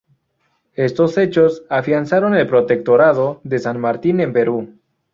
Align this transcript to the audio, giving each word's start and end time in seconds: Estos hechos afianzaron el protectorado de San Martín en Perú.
Estos 0.77 1.15
hechos 1.19 1.61
afianzaron 1.69 2.33
el 2.33 2.47
protectorado 2.47 3.39
de 3.43 3.59
San 3.59 3.79
Martín 3.79 4.19
en 4.19 4.33
Perú. 4.33 4.79